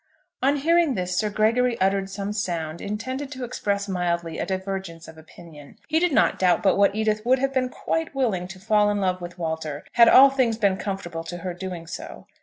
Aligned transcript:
On 0.41 0.55
hearing 0.55 0.95
this 0.95 1.15
Sir 1.15 1.29
Gregory 1.29 1.79
uttered 1.79 2.09
some 2.09 2.33
sound 2.33 2.81
intended 2.81 3.31
to 3.33 3.43
express 3.43 3.87
mildly 3.87 4.39
a 4.39 4.47
divergence 4.47 5.07
of 5.07 5.15
opinion. 5.15 5.75
He 5.89 5.99
did 5.99 6.11
not 6.11 6.39
doubt 6.39 6.63
but 6.63 6.75
what 6.75 6.95
Edith 6.95 7.23
would 7.23 7.37
have 7.37 7.53
been 7.53 7.69
quite 7.69 8.15
willing 8.15 8.47
to 8.47 8.59
fall 8.59 8.89
in 8.89 8.99
love 8.99 9.21
with 9.21 9.37
Walter, 9.37 9.85
had 9.91 10.09
all 10.09 10.31
things 10.31 10.57
been 10.57 10.77
conformable 10.77 11.23
to 11.25 11.37
her 11.45 11.53
doing 11.53 11.85
so. 11.85 12.25